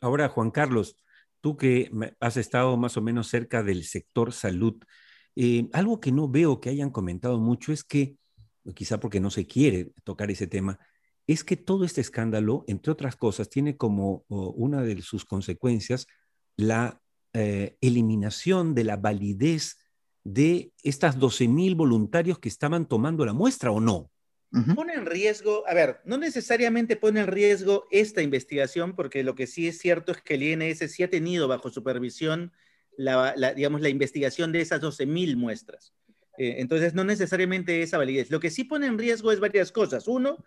Ahora, 0.01 0.29
Juan 0.29 0.49
Carlos, 0.49 0.97
tú 1.41 1.57
que 1.57 1.91
has 2.19 2.37
estado 2.37 2.77
más 2.77 2.97
o 2.97 3.01
menos 3.01 3.27
cerca 3.27 3.63
del 3.63 3.83
sector 3.83 4.33
salud, 4.33 4.75
eh, 5.35 5.69
algo 5.73 5.99
que 5.99 6.11
no 6.11 6.27
veo 6.29 6.59
que 6.59 6.69
hayan 6.69 6.89
comentado 6.89 7.39
mucho 7.39 7.71
es 7.71 7.83
que, 7.83 8.17
quizá 8.75 8.99
porque 8.99 9.19
no 9.19 9.29
se 9.29 9.45
quiere 9.45 9.91
tocar 10.03 10.31
ese 10.31 10.47
tema, 10.47 10.79
es 11.27 11.43
que 11.43 11.57
todo 11.57 11.85
este 11.85 12.01
escándalo, 12.01 12.63
entre 12.67 12.91
otras 12.91 13.15
cosas, 13.15 13.49
tiene 13.49 13.77
como 13.77 14.25
una 14.29 14.81
de 14.81 15.01
sus 15.01 15.25
consecuencias 15.25 16.07
la 16.55 17.01
eh, 17.33 17.77
eliminación 17.81 18.73
de 18.73 18.83
la 18.85 18.97
validez 18.97 19.77
de 20.23 20.73
estas 20.83 21.19
12.000 21.19 21.75
voluntarios 21.75 22.39
que 22.39 22.49
estaban 22.49 22.87
tomando 22.87 23.25
la 23.25 23.33
muestra 23.33 23.71
o 23.71 23.79
no? 23.79 24.09
Pone 24.75 24.93
en 24.93 25.05
riesgo, 25.05 25.67
a 25.67 25.73
ver, 25.73 25.99
no 26.05 26.17
necesariamente 26.17 26.95
pone 26.95 27.19
en 27.19 27.27
riesgo 27.27 27.85
esta 27.91 28.21
investigación, 28.21 28.95
porque 28.95 29.23
lo 29.23 29.35
que 29.35 29.45
sí 29.45 29.67
es 29.67 29.77
cierto 29.77 30.13
es 30.13 30.21
que 30.21 30.35
el 30.35 30.43
INS 30.43 30.89
sí 30.89 31.03
ha 31.03 31.09
tenido 31.09 31.47
bajo 31.49 31.69
supervisión 31.69 32.53
la, 32.95 33.35
digamos, 33.55 33.81
la 33.81 33.89
investigación 33.89 34.51
de 34.51 34.61
esas 34.61 34.81
12.000 34.81 35.35
muestras. 35.35 35.93
Eh, 36.37 36.55
entonces, 36.59 36.93
no 36.93 37.03
necesariamente 37.03 37.81
esa 37.81 37.97
validez. 37.97 38.31
Lo 38.31 38.39
que 38.39 38.49
sí 38.49 38.63
pone 38.63 38.87
en 38.87 38.97
riesgo 38.97 39.31
es 39.31 39.39
varias 39.39 39.71
cosas. 39.71 40.07
Uno, 40.07 40.43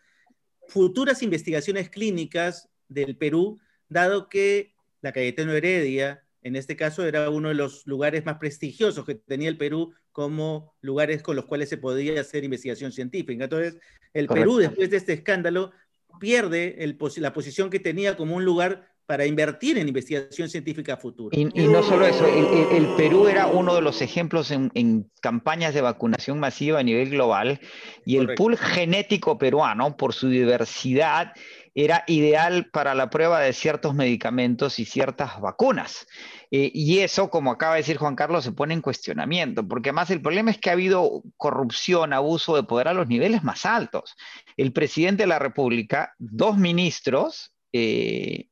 futuras 0.67 1.23
investigaciones 1.23 1.91
clínicas 1.91 2.71
del 2.89 3.17
Perú, 3.17 3.61
dado 3.89 4.29
que 4.29 4.75
la 5.03 5.13
Cayetano 5.13 5.53
Heredia, 5.53 6.25
en 6.43 6.57
este 6.57 6.77
caso 6.77 7.07
era 7.07 7.29
uno 7.31 7.49
de 7.49 7.55
los 7.55 7.87
lugares 7.87 8.25
más 8.25 8.39
prestigiosos 8.39 9.05
que 9.05 9.15
tenía 9.15 9.49
el 9.49 9.59
Perú 9.59 9.93
como 10.21 10.75
lugares 10.83 11.23
con 11.23 11.35
los 11.35 11.47
cuales 11.47 11.71
se 11.71 11.79
podía 11.79 12.21
hacer 12.21 12.45
investigación 12.45 12.93
científica. 12.93 13.45
Entonces, 13.45 13.79
el 14.13 14.27
Perú, 14.27 14.59
después 14.59 14.91
de 14.91 14.99
este 14.99 15.15
escándalo, 15.15 15.73
pierde 16.19 16.77
la 17.17 17.33
posición 17.33 17.71
que 17.71 17.81
tenía 17.81 18.17
como 18.19 18.37
un 18.37 18.45
lugar 18.45 18.91
para 19.07 19.27
invertir 19.27 19.79
en 19.79 19.89
investigación 19.89 20.49
científica 20.49 20.97
futura. 20.97 21.37
Y, 21.37 21.45
no 21.45 21.83
solo 21.83 22.07
eso, 22.07 22.25
el, 22.27 22.87
Perú 22.97 23.27
era 23.27 23.49
uno 23.49 23.75
de 23.75 23.81
los 23.81 24.03
ejemplos 24.03 24.53
en, 24.53 25.11
campañas 25.21 25.75
de 25.75 25.81
vacunación 25.81 26.39
masiva 26.39 26.79
a 26.79 26.83
nivel 26.83 27.11
global 27.11 27.61
y 28.05 28.19
el 28.19 28.35
pool 28.35 28.57
genético 28.57 29.37
peruano, 29.37 29.97
por 29.97 30.13
su 30.13 30.29
diversidad, 30.29 31.33
era 31.85 32.05
ideal 32.07 32.69
para 32.71 32.95
la 32.95 33.09
prueba 33.09 33.41
de 33.41 33.53
ciertos 33.53 33.95
medicamentos 33.95 34.79
y 34.79 34.85
ciertas 34.85 35.41
vacunas. 35.41 36.07
Eh, 36.51 36.71
y 36.75 36.99
eso, 36.99 37.31
como 37.31 37.53
acaba 37.53 37.75
de 37.75 37.81
decir 37.81 37.97
Juan 37.97 38.17
Carlos, 38.17 38.45
se 38.45 38.53
pone 38.53 38.75
en 38.75 38.83
cuestionamiento, 38.83 39.67
porque 39.67 39.89
además 39.91 40.11
el 40.11 40.21
problema 40.21 40.51
es 40.51 40.59
que 40.59 40.69
ha 40.69 40.75
habido 40.75 41.23
corrupción, 41.37 42.13
abuso 42.13 42.57
de 42.57 42.65
poder 42.65 42.89
a 42.89 42.95
los 42.95 43.09
niveles 43.09 43.43
más 43.45 43.65
altos. 43.65 44.15
El 44.57 44.73
presidente 44.73 45.23
de 45.23 45.29
la 45.29 45.39
República, 45.39 46.15
dos 46.19 46.59
ministros, 46.59 47.55
eh, 47.73 48.49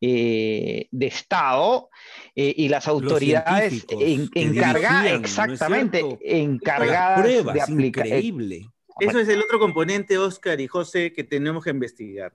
eh, 0.00 0.88
de 0.90 1.06
Estado 1.06 1.88
y 2.34 2.68
las 2.68 2.86
autoridades 2.86 3.84
encargadas, 3.90 5.12
exactamente, 5.12 6.04
encargadas 6.22 7.52
de 7.52 7.60
aplicar. 7.60 8.06
Eso 8.06 9.18
es 9.18 9.28
el 9.28 9.40
otro 9.40 9.58
componente, 9.58 10.18
Oscar 10.18 10.60
y 10.60 10.68
José, 10.68 11.12
que 11.12 11.24
tenemos 11.24 11.64
que 11.64 11.70
investigar. 11.70 12.32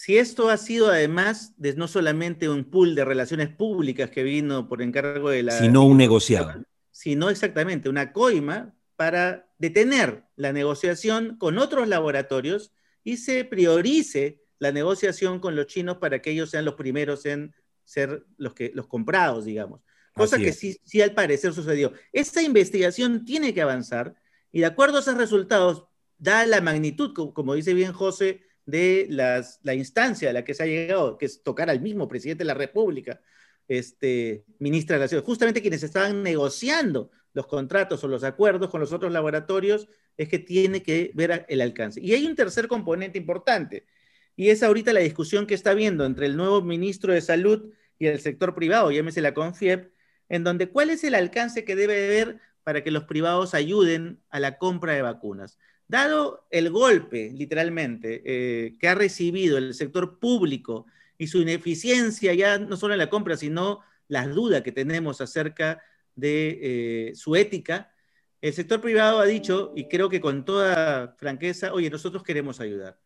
Si 0.00 0.16
esto 0.16 0.48
ha 0.48 0.56
sido 0.56 0.88
además 0.88 1.52
de 1.58 1.74
no 1.74 1.86
solamente 1.86 2.48
un 2.48 2.64
pool 2.64 2.94
de 2.94 3.04
relaciones 3.04 3.50
públicas 3.50 4.08
que 4.08 4.22
vino 4.22 4.66
por 4.66 4.80
encargo 4.80 5.28
de 5.28 5.42
la... 5.42 5.52
Sino 5.52 5.84
un 5.84 5.98
negociado. 5.98 6.64
Sino 6.90 7.28
exactamente 7.28 7.90
una 7.90 8.14
coima 8.14 8.74
para 8.96 9.52
detener 9.58 10.24
la 10.36 10.54
negociación 10.54 11.36
con 11.36 11.58
otros 11.58 11.86
laboratorios 11.86 12.72
y 13.04 13.18
se 13.18 13.44
priorice 13.44 14.40
la 14.58 14.72
negociación 14.72 15.38
con 15.38 15.54
los 15.54 15.66
chinos 15.66 15.98
para 15.98 16.22
que 16.22 16.30
ellos 16.30 16.48
sean 16.48 16.64
los 16.64 16.76
primeros 16.76 17.26
en 17.26 17.54
ser 17.84 18.24
los, 18.38 18.54
que, 18.54 18.72
los 18.74 18.86
comprados, 18.86 19.44
digamos. 19.44 19.82
Cosa 20.14 20.38
que 20.38 20.54
sí, 20.54 20.80
sí 20.82 21.02
al 21.02 21.12
parecer 21.12 21.52
sucedió. 21.52 21.92
Esta 22.10 22.40
investigación 22.40 23.26
tiene 23.26 23.52
que 23.52 23.60
avanzar 23.60 24.14
y 24.50 24.60
de 24.60 24.66
acuerdo 24.66 24.96
a 24.96 25.00
esos 25.00 25.18
resultados, 25.18 25.84
da 26.16 26.46
la 26.46 26.62
magnitud, 26.62 27.12
como 27.34 27.52
dice 27.52 27.74
bien 27.74 27.92
José, 27.92 28.48
de 28.70 29.06
la 29.10 29.74
instancia 29.74 30.30
a 30.30 30.32
la 30.32 30.44
que 30.44 30.54
se 30.54 30.62
ha 30.62 30.66
llegado, 30.66 31.18
que 31.18 31.26
es 31.26 31.42
tocar 31.42 31.70
al 31.70 31.80
mismo 31.80 32.08
presidente 32.08 32.42
de 32.42 32.46
la 32.46 32.54
República, 32.54 33.20
este, 33.68 34.44
ministra 34.58 34.96
de 34.96 35.00
la 35.00 35.08
Ciudad, 35.08 35.22
justamente 35.22 35.60
quienes 35.60 35.82
estaban 35.82 36.22
negociando 36.22 37.10
los 37.32 37.46
contratos 37.46 38.02
o 38.02 38.08
los 38.08 38.24
acuerdos 38.24 38.68
con 38.68 38.80
los 38.80 38.92
otros 38.92 39.12
laboratorios, 39.12 39.88
es 40.16 40.28
que 40.28 40.40
tiene 40.40 40.82
que 40.82 41.12
ver 41.14 41.46
el 41.48 41.60
alcance. 41.60 42.00
Y 42.00 42.12
hay 42.12 42.26
un 42.26 42.34
tercer 42.34 42.66
componente 42.66 43.18
importante, 43.18 43.86
y 44.34 44.50
es 44.50 44.62
ahorita 44.62 44.92
la 44.92 45.00
discusión 45.00 45.46
que 45.46 45.54
está 45.54 45.70
habiendo 45.70 46.04
entre 46.04 46.26
el 46.26 46.36
nuevo 46.36 46.62
ministro 46.62 47.12
de 47.12 47.20
Salud 47.20 47.72
y 47.98 48.06
el 48.06 48.20
sector 48.20 48.54
privado, 48.54 48.90
llámese 48.90 49.20
la 49.20 49.34
CONFIEP, 49.34 49.92
en 50.28 50.44
donde 50.44 50.68
cuál 50.68 50.90
es 50.90 51.04
el 51.04 51.14
alcance 51.14 51.64
que 51.64 51.76
debe 51.76 52.06
haber 52.06 52.40
para 52.64 52.82
que 52.82 52.90
los 52.90 53.04
privados 53.04 53.54
ayuden 53.54 54.20
a 54.30 54.40
la 54.40 54.58
compra 54.58 54.94
de 54.94 55.02
vacunas. 55.02 55.58
Dado 55.90 56.46
el 56.50 56.70
golpe, 56.70 57.32
literalmente, 57.34 58.22
eh, 58.24 58.76
que 58.78 58.86
ha 58.86 58.94
recibido 58.94 59.58
el 59.58 59.74
sector 59.74 60.20
público 60.20 60.86
y 61.18 61.26
su 61.26 61.38
ineficiencia 61.38 62.32
ya 62.32 62.58
no 62.58 62.76
solo 62.76 62.94
en 62.94 62.98
la 62.98 63.10
compra, 63.10 63.36
sino 63.36 63.80
las 64.06 64.32
dudas 64.32 64.62
que 64.62 64.70
tenemos 64.70 65.20
acerca 65.20 65.82
de 66.14 66.58
eh, 66.62 67.14
su 67.16 67.34
ética, 67.34 67.92
el 68.40 68.52
sector 68.52 68.80
privado 68.80 69.18
ha 69.18 69.26
dicho, 69.26 69.72
y 69.74 69.88
creo 69.88 70.08
que 70.08 70.20
con 70.20 70.44
toda 70.44 71.16
franqueza, 71.18 71.72
oye, 71.72 71.90
nosotros 71.90 72.22
queremos 72.22 72.60
ayudar. 72.60 72.96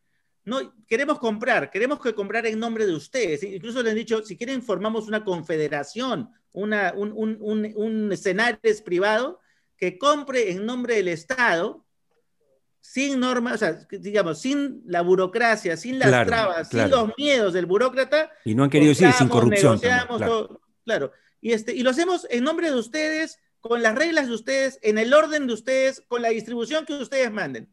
No, 0.44 0.74
queremos 0.86 1.18
comprar, 1.18 1.70
queremos 1.70 1.98
que 2.02 2.14
comprar 2.14 2.44
en 2.46 2.58
nombre 2.58 2.84
de 2.84 2.94
ustedes. 2.94 3.42
Incluso 3.44 3.82
le 3.82 3.90
han 3.90 3.96
dicho, 3.96 4.22
si 4.22 4.36
quieren, 4.36 4.62
formamos 4.62 5.08
una 5.08 5.24
confederación, 5.24 6.28
una, 6.52 6.92
un, 6.94 7.12
un, 7.12 7.38
un, 7.40 7.72
un 7.76 8.12
escenario 8.12 8.58
privado 8.84 9.40
que 9.74 9.96
compre 9.96 10.52
en 10.52 10.66
nombre 10.66 10.96
del 10.96 11.08
Estado 11.08 11.83
sin 12.84 13.18
normas, 13.18 13.54
o 13.54 13.58
sea, 13.58 13.78
digamos, 13.90 14.42
sin 14.42 14.82
la 14.84 15.00
burocracia, 15.00 15.74
sin 15.74 15.98
las 15.98 16.26
trabas, 16.26 16.68
sin 16.68 16.90
los 16.90 17.12
miedos 17.16 17.54
del 17.54 17.64
burócrata. 17.64 18.30
Y 18.44 18.54
no 18.54 18.62
han 18.62 18.68
querido 18.68 18.90
decir 18.90 19.10
sin 19.12 19.28
corrupción. 19.28 19.80
claro. 20.84 21.12
Y, 21.40 21.52
este, 21.52 21.74
y 21.74 21.82
lo 21.82 21.90
hacemos 21.90 22.26
en 22.28 22.44
nombre 22.44 22.70
de 22.70 22.76
ustedes, 22.76 23.38
con 23.60 23.82
las 23.82 23.94
reglas 23.94 24.26
de 24.26 24.34
ustedes, 24.34 24.78
en 24.82 24.98
el 24.98 25.14
orden 25.14 25.46
de 25.46 25.54
ustedes, 25.54 26.02
con 26.06 26.20
la 26.20 26.28
distribución 26.28 26.84
que 26.84 26.92
ustedes 26.92 27.32
manden. 27.32 27.72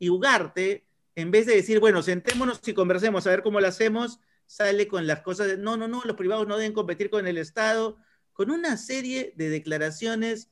Y 0.00 0.08
Ugarte, 0.08 0.84
en 1.14 1.30
vez 1.30 1.46
de 1.46 1.54
decir, 1.54 1.78
bueno, 1.78 2.02
sentémonos 2.02 2.60
y 2.66 2.74
conversemos 2.74 3.28
a 3.28 3.30
ver 3.30 3.42
cómo 3.42 3.60
lo 3.60 3.68
hacemos, 3.68 4.18
sale 4.46 4.88
con 4.88 5.06
las 5.06 5.20
cosas 5.20 5.46
de, 5.46 5.58
no, 5.58 5.76
no, 5.76 5.86
no, 5.86 6.02
los 6.04 6.16
privados 6.16 6.48
no 6.48 6.56
deben 6.56 6.72
competir 6.72 7.08
con 7.08 7.28
el 7.28 7.38
Estado, 7.38 7.98
con 8.32 8.50
una 8.50 8.76
serie 8.76 9.32
de 9.36 9.48
declaraciones 9.48 10.50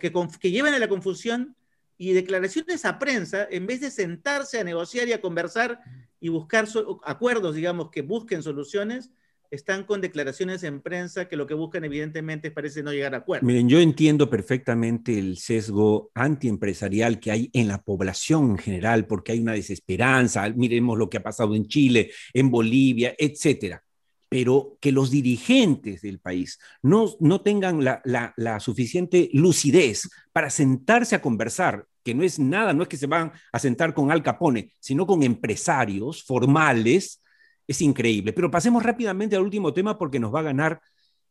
que, 0.00 0.12
que 0.38 0.50
llevan 0.50 0.74
a 0.74 0.78
la 0.78 0.88
confusión 0.88 1.56
y 1.98 2.12
declaraciones 2.12 2.84
a 2.84 2.98
prensa, 2.98 3.46
en 3.50 3.66
vez 3.66 3.80
de 3.80 3.90
sentarse 3.90 4.60
a 4.60 4.64
negociar 4.64 5.08
y 5.08 5.12
a 5.12 5.20
conversar 5.20 5.80
y 6.20 6.28
buscar 6.28 6.66
acuerdos, 7.04 7.54
digamos, 7.54 7.90
que 7.90 8.02
busquen 8.02 8.42
soluciones, 8.42 9.10
están 9.50 9.84
con 9.84 10.00
declaraciones 10.00 10.64
en 10.64 10.80
prensa 10.80 11.28
que 11.28 11.36
lo 11.36 11.46
que 11.46 11.54
buscan 11.54 11.84
evidentemente 11.84 12.50
parece 12.50 12.82
no 12.82 12.92
llegar 12.92 13.14
a 13.14 13.18
acuerdos. 13.18 13.46
Miren, 13.46 13.68
yo 13.68 13.78
entiendo 13.78 14.28
perfectamente 14.28 15.18
el 15.18 15.38
sesgo 15.38 16.10
antiempresarial 16.14 17.20
que 17.20 17.30
hay 17.30 17.50
en 17.52 17.68
la 17.68 17.80
población 17.80 18.50
en 18.50 18.58
general, 18.58 19.06
porque 19.06 19.32
hay 19.32 19.40
una 19.40 19.52
desesperanza, 19.52 20.48
miremos 20.50 20.98
lo 20.98 21.08
que 21.08 21.18
ha 21.18 21.22
pasado 21.22 21.54
en 21.54 21.66
Chile, 21.66 22.10
en 22.34 22.50
Bolivia, 22.50 23.14
etcétera 23.16 23.85
pero 24.28 24.76
que 24.80 24.92
los 24.92 25.10
dirigentes 25.10 26.02
del 26.02 26.18
país 26.18 26.58
no, 26.82 27.14
no 27.20 27.40
tengan 27.40 27.84
la, 27.84 28.02
la, 28.04 28.60
suficiente 28.60 29.30
lucidez 29.32 30.08
para 30.32 30.50
sentarse 30.50 31.14
a 31.14 31.22
conversar, 31.22 31.86
que 32.02 32.14
no 32.14 32.22
es 32.22 32.38
nada, 32.38 32.72
no 32.72 32.82
es 32.82 32.88
que 32.88 32.96
se 32.96 33.06
van 33.06 33.32
a 33.52 33.58
sentar 33.58 33.94
con 33.94 34.10
Al 34.10 34.22
Capone, 34.22 34.72
sino 34.80 35.06
con 35.06 35.22
empresarios 35.22 36.24
formales, 36.24 37.22
es 37.66 37.80
increíble. 37.80 38.32
Pero 38.32 38.50
pasemos 38.50 38.82
rápidamente 38.82 39.36
al 39.36 39.42
último 39.42 39.72
tema 39.72 39.98
porque 39.98 40.20
nos 40.20 40.34
va 40.34 40.40
a 40.40 40.44
ganar 40.44 40.80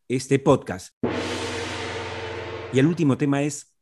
este 0.07 0.39
podcast. 0.39 0.93
Y 2.73 2.79
el 2.79 2.87
último 2.87 3.17
tema 3.17 3.41
es 3.43 3.75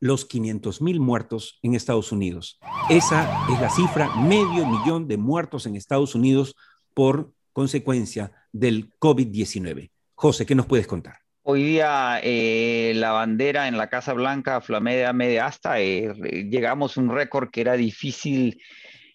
los 0.00 0.24
500 0.24 0.82
mil 0.82 1.00
muertos 1.00 1.58
en 1.62 1.74
Estados 1.74 2.12
Unidos. 2.12 2.58
Esa 2.90 3.46
es 3.52 3.60
la 3.60 3.70
cifra, 3.70 4.14
medio 4.16 4.66
millón 4.66 5.08
de 5.08 5.16
muertos 5.16 5.66
en 5.66 5.76
Estados 5.76 6.14
Unidos 6.14 6.54
por 6.92 7.32
consecuencia 7.56 8.30
del 8.52 8.90
COVID-19. 8.98 9.90
José, 10.14 10.44
¿qué 10.44 10.54
nos 10.54 10.66
puedes 10.66 10.86
contar? 10.86 11.20
Hoy 11.42 11.62
día 11.62 12.20
eh, 12.22 12.92
la 12.96 13.12
bandera 13.12 13.66
en 13.66 13.78
la 13.78 13.88
Casa 13.88 14.12
Blanca 14.12 14.60
flamea 14.60 15.14
media 15.14 15.46
hasta, 15.46 15.80
eh, 15.80 16.12
llegamos 16.50 16.98
a 16.98 17.00
un 17.00 17.08
récord 17.08 17.48
que 17.50 17.62
era 17.62 17.72
difícil 17.72 18.60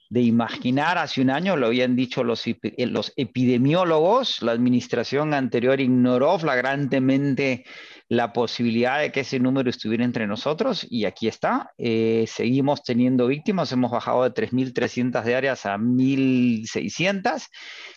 de 0.10 0.22
imaginar 0.22 0.98
hace 0.98 1.22
un 1.22 1.30
año, 1.30 1.56
lo 1.56 1.68
habían 1.68 1.96
dicho 1.96 2.24
los, 2.24 2.48
eh, 2.48 2.58
los 2.88 3.14
epidemiólogos, 3.16 4.42
la 4.42 4.54
administración 4.54 5.36
anterior 5.36 5.80
ignoró 5.80 6.40
flagrantemente 6.40 7.64
la 8.12 8.34
posibilidad 8.34 9.00
de 9.00 9.10
que 9.10 9.22
ese 9.22 9.40
número 9.40 9.70
estuviera 9.70 10.04
entre 10.04 10.28
nosotros 10.28 10.86
y 10.90 11.06
aquí 11.06 11.30
está. 11.30 11.72
Eh, 11.78 12.26
seguimos 12.28 12.84
teniendo 12.84 13.26
víctimas, 13.28 13.72
hemos 13.72 13.90
bajado 13.90 14.24
de 14.24 14.34
3.300 14.34 15.24
diarias 15.24 15.66
a 15.66 15.78
1.600, 15.78 17.48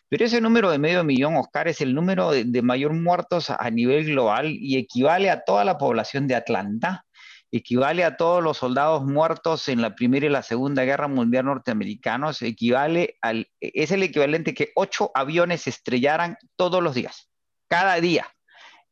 pero 0.08 0.24
ese 0.24 0.40
número 0.40 0.70
de 0.70 0.78
medio 0.78 1.02
millón, 1.02 1.34
Oscar, 1.34 1.66
es 1.66 1.80
el 1.80 1.96
número 1.96 2.30
de, 2.30 2.62
mayor 2.62 2.92
muertos 2.94 3.50
a 3.50 3.68
nivel 3.70 4.04
global 4.04 4.52
y 4.56 4.76
equivale 4.76 5.30
a 5.30 5.42
toda 5.42 5.64
la 5.64 5.78
población 5.78 6.28
de 6.28 6.36
Atlanta 6.36 7.04
equivale 7.50 8.02
a 8.02 8.16
todos 8.16 8.42
los 8.42 8.58
soldados 8.58 9.04
muertos 9.04 9.68
en 9.68 9.80
la 9.80 9.94
Primera 9.94 10.26
y 10.26 10.28
la 10.28 10.42
Segunda 10.42 10.84
Guerra 10.84 11.06
Mundial 11.06 11.44
norteamericanos, 11.44 12.42
equivale 12.42 13.16
al, 13.20 13.48
es 13.60 13.92
el 13.92 14.02
equivalente 14.02 14.54
que 14.54 14.70
ocho 14.74 15.12
aviones 15.14 15.68
estrellaran 15.68 16.36
todos 16.56 16.82
los 16.82 16.94
días, 16.96 17.30
cada 17.68 18.00
día. 18.00 18.26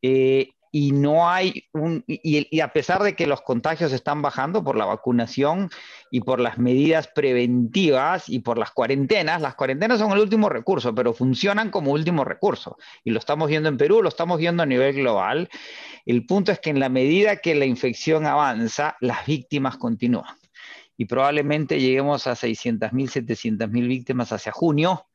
Eh, 0.01 0.49
y 0.75 0.91
no 0.91 1.29
hay 1.29 1.69
y, 2.07 2.59
a 2.59 2.73
pesar 2.73 3.03
de 3.03 3.15
que 3.15 3.27
los 3.27 3.41
contagios 3.41 3.93
están 3.93 4.23
bajando 4.23 4.63
por 4.63 4.75
la 4.75 4.85
vacunación 4.85 5.69
y 6.09 6.21
por 6.21 6.39
las 6.39 6.57
medidas 6.57 7.07
preventivas 7.07 8.27
y 8.27 8.39
por 8.39 8.57
las 8.57 8.71
cuarentenas, 8.71 9.39
las 9.39 9.53
cuarentenas 9.53 9.99
son 9.99 10.11
el 10.13 10.19
último 10.19 10.49
recurso, 10.49 10.95
pero 10.95 11.13
funcionan 11.13 11.69
como 11.69 11.91
último 11.91 12.25
recurso. 12.25 12.77
Y 13.03 13.11
lo 13.11 13.19
estamos 13.19 13.49
viendo 13.49 13.69
en 13.69 13.77
Perú, 13.77 14.01
lo 14.01 14.09
estamos 14.09 14.39
viendo 14.39 14.63
a 14.63 14.65
nivel 14.65 14.95
global. 14.95 15.47
El 16.07 16.25
punto 16.25 16.51
es 16.51 16.59
que 16.59 16.71
en 16.71 16.79
la 16.79 16.89
medida 16.89 17.35
que 17.35 17.53
la 17.53 17.65
infección 17.65 18.25
avanza, 18.25 18.97
las 18.99 19.27
víctimas 19.27 19.77
continúan. 19.77 20.35
Y 20.97 21.05
probablemente 21.05 21.79
lleguemos 21.79 22.25
a 22.25 22.31
600.000, 22.31 22.89
700.000 22.89 23.87
víctimas 23.87 24.31
hacia 24.31 24.51
junio 24.51 25.05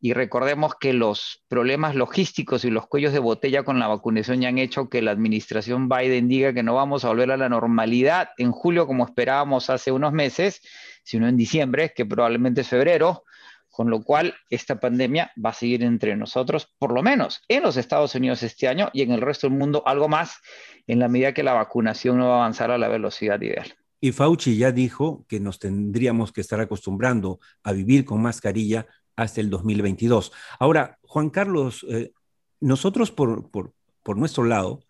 y 0.00 0.12
recordemos 0.12 0.74
que 0.74 0.92
los 0.92 1.44
problemas 1.48 1.94
logísticos 1.94 2.64
y 2.64 2.70
los 2.70 2.86
cuellos 2.86 3.12
de 3.12 3.18
botella 3.18 3.62
con 3.62 3.78
la 3.78 3.88
vacunación 3.88 4.40
ya 4.40 4.48
han 4.48 4.58
hecho 4.58 4.88
que 4.88 5.02
la 5.02 5.10
administración 5.10 5.88
Biden 5.88 6.28
diga 6.28 6.52
que 6.52 6.62
no 6.62 6.74
vamos 6.74 7.04
a 7.04 7.08
volver 7.08 7.30
a 7.32 7.36
la 7.36 7.48
normalidad 7.48 8.30
en 8.38 8.52
julio 8.52 8.86
como 8.86 9.04
esperábamos 9.04 9.70
hace 9.70 9.92
unos 9.92 10.12
meses, 10.12 10.60
sino 11.02 11.28
en 11.28 11.36
diciembre, 11.36 11.92
que 11.94 12.06
probablemente 12.06 12.60
es 12.60 12.68
febrero, 12.68 13.24
con 13.70 13.90
lo 13.90 14.02
cual 14.02 14.34
esta 14.50 14.80
pandemia 14.80 15.32
va 15.44 15.50
a 15.50 15.54
seguir 15.54 15.82
entre 15.82 16.16
nosotros, 16.16 16.74
por 16.78 16.92
lo 16.92 17.02
menos 17.02 17.42
en 17.48 17.62
los 17.62 17.76
Estados 17.76 18.14
Unidos 18.14 18.42
este 18.42 18.68
año 18.68 18.90
y 18.92 19.02
en 19.02 19.12
el 19.12 19.20
resto 19.20 19.48
del 19.48 19.56
mundo 19.56 19.82
algo 19.86 20.08
más, 20.08 20.38
en 20.86 20.98
la 20.98 21.08
medida 21.08 21.32
que 21.32 21.42
la 21.42 21.52
vacunación 21.52 22.18
no 22.18 22.28
va 22.28 22.34
a 22.34 22.38
avanzar 22.38 22.70
a 22.70 22.78
la 22.78 22.88
velocidad 22.88 23.40
ideal. 23.40 23.74
Y 24.00 24.12
Fauci 24.12 24.56
ya 24.56 24.70
dijo 24.70 25.24
que 25.28 25.40
nos 25.40 25.58
tendríamos 25.58 26.32
que 26.32 26.40
estar 26.40 26.60
acostumbrando 26.60 27.40
a 27.64 27.72
vivir 27.72 28.04
con 28.04 28.22
mascarilla 28.22 28.86
hasta 29.18 29.40
el 29.40 29.50
2022. 29.50 30.32
Ahora, 30.60 30.98
Juan 31.02 31.28
Carlos, 31.28 31.84
eh, 31.90 32.12
nosotros 32.60 33.10
por, 33.10 33.50
por, 33.50 33.74
por, 34.04 34.16
nuestro 34.16 34.44
lado 34.44 34.84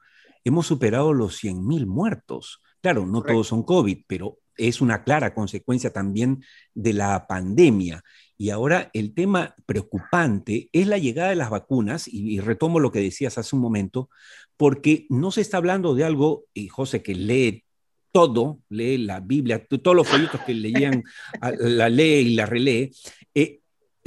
hemos 0.44 0.66
superado 0.66 1.14
los 1.14 1.42
100.000 1.42 1.86
muertos. 1.86 2.60
Claro, 2.82 3.06
no 3.06 3.22
todos 3.22 3.48
son 3.48 3.62
COVID, 3.62 4.04
pero 4.06 4.38
es 4.58 4.82
una 4.82 5.02
clara 5.02 5.32
consecuencia 5.32 5.92
también 5.94 6.44
de 6.74 6.92
la 6.92 7.26
pandemia. 7.26 8.04
Y 8.36 8.50
ahora 8.50 8.90
el 8.92 9.14
tema 9.14 9.54
preocupante 9.64 10.68
es 10.72 10.86
la 10.86 10.98
llegada 10.98 11.30
de 11.30 11.36
las 11.36 11.48
vacunas, 11.48 12.06
y, 12.06 12.38
retomo 12.40 12.80
lo 12.80 12.92
que 12.92 13.00
decías 13.00 13.38
hace 13.38 13.56
un 13.56 13.62
momento, 13.62 14.10
porque 14.58 15.06
no 15.08 15.30
se 15.30 15.40
está 15.40 15.56
hablando 15.56 15.94
de 15.94 16.04
algo, 16.04 16.44
y 16.52 16.68
José 16.68 17.02
que 17.02 17.14
lee 17.14 17.64
todo, 18.12 18.60
lee 18.68 18.98
la 18.98 19.20
Biblia, 19.20 19.64
todos 19.66 19.96
los 19.96 20.06
folletos 20.06 20.42
que 20.42 20.52
leían, 20.52 21.02
la 21.60 21.88
lee 21.88 22.26
y 22.26 22.34
la 22.34 22.44
relee, 22.44 22.90
eh, 23.34 23.60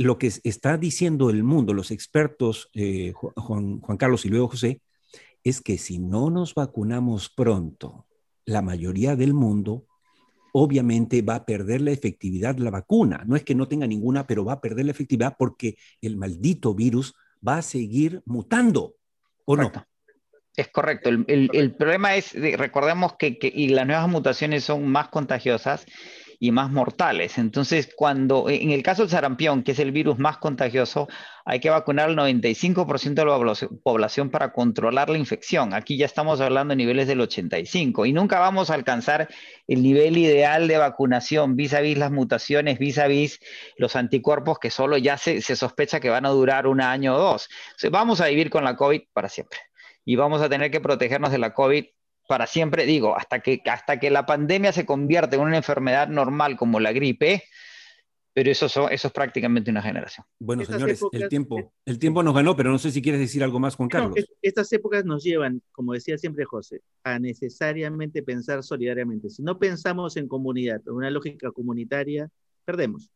lo 0.03 0.17
que 0.17 0.31
está 0.43 0.77
diciendo 0.77 1.29
el 1.29 1.43
mundo, 1.43 1.73
los 1.73 1.91
expertos, 1.91 2.69
eh, 2.73 3.13
Juan, 3.13 3.79
Carlos 3.97 4.25
y 4.25 4.29
luego 4.29 4.49
José, 4.49 4.81
es 5.43 5.61
que 5.61 5.77
si 5.77 5.99
no 5.99 6.29
nos 6.29 6.53
vacunamos 6.53 7.29
pronto, 7.29 8.05
la 8.45 8.61
mayoría 8.61 9.15
del 9.15 9.33
mundo 9.33 9.85
obviamente 10.53 11.21
va 11.21 11.35
a 11.35 11.45
perder 11.45 11.81
la 11.81 11.91
efectividad 11.91 12.55
de 12.55 12.63
la 12.63 12.71
vacuna. 12.71 13.23
No 13.25 13.35
es 13.35 13.43
que 13.43 13.55
no 13.55 13.67
tenga 13.67 13.87
ninguna, 13.87 14.27
pero 14.27 14.45
va 14.45 14.53
a 14.53 14.61
perder 14.61 14.85
la 14.85 14.91
efectividad 14.91 15.35
porque 15.37 15.77
el 16.01 16.17
maldito 16.17 16.75
virus 16.75 17.13
va 17.45 17.57
a 17.57 17.61
seguir 17.61 18.21
mutando, 18.25 18.95
¿o 19.45 19.55
no? 19.55 19.71
Es 20.55 20.67
correcto. 20.67 21.09
El, 21.09 21.75
problema 21.75 22.15
es, 22.15 22.33
recordemos 22.57 23.15
que, 23.15 23.39
que 23.39 23.51
y 23.53 23.69
las 23.69 23.87
nuevas 23.87 24.09
mutaciones 24.09 24.65
son 24.65 24.85
más 24.87 25.07
contagiosas 25.07 25.85
y 26.43 26.51
más 26.51 26.71
mortales. 26.71 27.37
Entonces, 27.37 27.91
cuando 27.95 28.49
en 28.49 28.71
el 28.71 28.81
caso 28.81 29.03
del 29.03 29.11
sarampión, 29.11 29.61
que 29.61 29.73
es 29.73 29.79
el 29.79 29.91
virus 29.91 30.17
más 30.17 30.39
contagioso, 30.39 31.07
hay 31.45 31.59
que 31.59 31.69
vacunar 31.69 32.09
al 32.09 32.15
95% 32.15 33.13
de 33.13 33.25
la 33.25 33.69
población 33.83 34.31
para 34.31 34.51
controlar 34.51 35.11
la 35.11 35.19
infección. 35.19 35.75
Aquí 35.75 35.97
ya 35.97 36.07
estamos 36.07 36.41
hablando 36.41 36.71
de 36.71 36.77
niveles 36.77 37.07
del 37.07 37.21
85 37.21 38.07
y 38.07 38.13
nunca 38.13 38.39
vamos 38.39 38.71
a 38.71 38.73
alcanzar 38.73 39.29
el 39.67 39.83
nivel 39.83 40.17
ideal 40.17 40.67
de 40.67 40.79
vacunación 40.79 41.55
vis 41.55 41.75
a 41.75 41.81
vis 41.81 41.99
las 41.99 42.11
mutaciones, 42.11 42.79
vis 42.79 42.97
a 42.97 43.05
vis 43.05 43.39
los 43.77 43.95
anticuerpos 43.95 44.57
que 44.57 44.71
solo 44.71 44.97
ya 44.97 45.17
se, 45.17 45.43
se 45.43 45.55
sospecha 45.55 45.99
que 45.99 46.09
van 46.09 46.25
a 46.25 46.29
durar 46.29 46.65
un 46.65 46.81
año 46.81 47.13
o 47.13 47.19
dos. 47.19 47.49
vamos 47.91 48.19
a 48.19 48.25
vivir 48.25 48.49
con 48.49 48.63
la 48.63 48.75
COVID 48.75 49.03
para 49.13 49.29
siempre 49.29 49.59
y 50.05 50.15
vamos 50.15 50.41
a 50.41 50.49
tener 50.49 50.71
que 50.71 50.81
protegernos 50.81 51.31
de 51.31 51.37
la 51.37 51.53
COVID 51.53 51.85
para 52.31 52.47
siempre, 52.47 52.85
digo, 52.85 53.17
hasta 53.17 53.41
que, 53.41 53.61
hasta 53.65 53.99
que 53.99 54.09
la 54.09 54.25
pandemia 54.25 54.71
se 54.71 54.85
convierte 54.85 55.35
en 55.35 55.41
una 55.41 55.57
enfermedad 55.57 56.07
normal 56.07 56.55
como 56.55 56.79
la 56.79 56.93
gripe, 56.93 57.43
pero 58.31 58.49
eso, 58.49 58.67
eso 58.67 58.87
es 58.89 59.13
prácticamente 59.13 59.69
una 59.69 59.81
generación. 59.81 60.25
Bueno, 60.39 60.63
señores, 60.63 61.01
el, 61.11 61.27
tiempo, 61.27 61.73
el 61.83 61.99
tiempo 61.99 62.23
nos 62.23 62.33
ganó, 62.33 62.55
pero 62.55 62.71
no 62.71 62.79
sé 62.79 62.89
si 62.89 63.01
quieres 63.01 63.19
decir 63.19 63.43
algo 63.43 63.59
más, 63.59 63.75
Juan 63.75 63.89
Carlos. 63.89 64.15
estas 64.41 64.71
épocas 64.71 65.03
nos 65.03 65.25
llevan, 65.25 65.61
como 65.73 65.91
decía 65.91 66.17
siempre 66.17 66.45
José, 66.45 66.79
a 67.03 67.19
necesariamente 67.19 68.23
pensar 68.23 68.63
solidariamente. 68.63 69.29
Si 69.29 69.43
no 69.43 69.59
pensamos 69.59 70.15
en 70.15 70.29
comunidad, 70.29 70.81
en 70.87 70.93
una 70.93 71.09
lógica 71.09 71.51
comunitaria, 71.51 72.29
perdemos. 72.63 73.11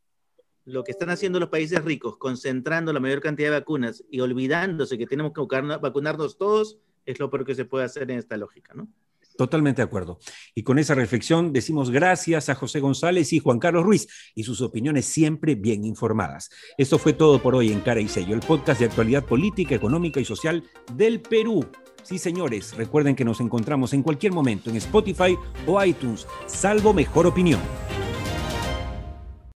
Lo 0.66 0.84
que 0.84 0.92
están 0.92 1.10
haciendo 1.10 1.40
los 1.40 1.48
países 1.48 1.82
ricos, 1.86 2.18
concentrando 2.18 2.92
la 2.92 3.00
mayor 3.00 3.22
cantidad 3.22 3.48
de 3.48 3.60
vacunas 3.60 4.04
y 4.12 4.20
olvidándose 4.20 4.98
que 4.98 5.08
tenemos 5.08 5.32
que 5.32 5.40
vacunarnos 5.40 6.38
todos, 6.38 6.80
es 7.06 7.18
lo 7.18 7.30
peor 7.30 7.46
que 7.46 7.56
se 7.56 7.64
puede 7.64 7.86
hacer 7.86 8.12
en 8.12 8.18
esta 8.18 8.36
lógica, 8.36 8.74
¿no? 8.74 8.90
Totalmente 9.38 9.82
de 9.82 9.86
acuerdo. 9.86 10.20
Y 10.54 10.64
con 10.64 10.80
esa 10.80 10.96
reflexión 10.96 11.52
decimos 11.52 11.92
gracias 11.92 12.50
a 12.50 12.56
José 12.56 12.80
González 12.80 13.34
y 13.34 13.40
Juan 13.40 13.60
Carlos 13.60 13.84
Ruiz 13.84 14.08
y 14.34 14.44
sus 14.44 14.62
opiniones 14.62 15.06
siempre 15.06 15.56
bien 15.56 15.84
informadas. 15.84 16.50
Esto 16.78 16.98
fue 16.98 17.14
todo 17.14 17.42
por 17.42 17.56
hoy 17.56 17.72
en 17.72 17.82
Cara 17.82 18.00
y 18.00 18.08
Sello, 18.08 18.34
el 18.34 18.42
podcast 18.42 18.80
de 18.80 18.86
actualidad 18.86 19.26
política, 19.26 19.76
económica 19.76 20.20
y 20.20 20.26
social 20.26 20.64
del 20.94 21.22
Perú. 21.22 21.66
Sí, 22.04 22.20
señores, 22.20 22.78
recuerden 22.78 23.16
que 23.16 23.26
nos 23.26 23.42
encontramos 23.42 23.94
en 23.94 24.04
cualquier 24.04 24.32
momento 24.32 24.70
en 24.70 24.76
Spotify 24.78 25.36
o 25.66 25.84
iTunes, 25.84 26.28
salvo 26.46 26.94
mejor 26.94 27.26
opinión. 27.26 27.60